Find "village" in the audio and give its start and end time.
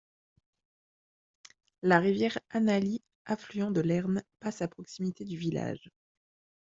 5.37-5.91